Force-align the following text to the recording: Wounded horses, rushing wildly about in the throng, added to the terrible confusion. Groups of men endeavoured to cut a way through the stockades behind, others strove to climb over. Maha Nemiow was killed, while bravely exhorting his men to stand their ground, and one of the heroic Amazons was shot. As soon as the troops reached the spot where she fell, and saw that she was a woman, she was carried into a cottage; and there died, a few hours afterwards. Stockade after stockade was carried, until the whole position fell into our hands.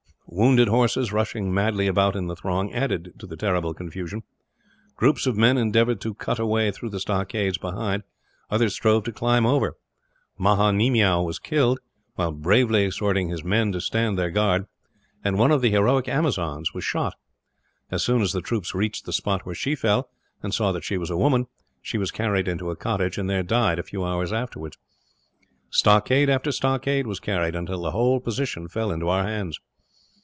Wounded 0.33 0.69
horses, 0.69 1.11
rushing 1.11 1.53
wildly 1.53 1.87
about 1.87 2.15
in 2.15 2.27
the 2.27 2.37
throng, 2.37 2.71
added 2.71 3.15
to 3.19 3.27
the 3.27 3.35
terrible 3.35 3.73
confusion. 3.73 4.23
Groups 4.95 5.27
of 5.27 5.35
men 5.35 5.57
endeavoured 5.57 5.99
to 6.01 6.13
cut 6.13 6.39
a 6.39 6.45
way 6.45 6.71
through 6.71 6.91
the 6.91 7.01
stockades 7.01 7.57
behind, 7.57 8.03
others 8.49 8.73
strove 8.73 9.03
to 9.03 9.11
climb 9.11 9.45
over. 9.45 9.75
Maha 10.37 10.71
Nemiow 10.71 11.25
was 11.25 11.37
killed, 11.37 11.81
while 12.15 12.31
bravely 12.31 12.85
exhorting 12.85 13.27
his 13.27 13.43
men 13.43 13.73
to 13.73 13.81
stand 13.81 14.17
their 14.17 14.31
ground, 14.31 14.67
and 15.21 15.37
one 15.37 15.51
of 15.51 15.61
the 15.61 15.69
heroic 15.69 16.07
Amazons 16.07 16.73
was 16.73 16.85
shot. 16.85 17.15
As 17.91 18.01
soon 18.01 18.21
as 18.21 18.31
the 18.31 18.39
troops 18.41 18.73
reached 18.73 19.03
the 19.05 19.11
spot 19.13 19.45
where 19.45 19.53
she 19.53 19.75
fell, 19.75 20.07
and 20.41 20.53
saw 20.53 20.71
that 20.71 20.85
she 20.85 20.97
was 20.97 21.09
a 21.09 21.17
woman, 21.17 21.47
she 21.81 21.97
was 21.97 22.09
carried 22.09 22.47
into 22.47 22.69
a 22.71 22.77
cottage; 22.77 23.17
and 23.17 23.29
there 23.29 23.43
died, 23.43 23.79
a 23.79 23.83
few 23.83 24.05
hours 24.05 24.31
afterwards. 24.31 24.77
Stockade 25.69 26.29
after 26.29 26.53
stockade 26.53 27.05
was 27.05 27.19
carried, 27.19 27.53
until 27.53 27.81
the 27.81 27.91
whole 27.91 28.21
position 28.21 28.69
fell 28.69 28.91
into 28.93 29.09
our 29.09 29.23
hands. 29.25 29.59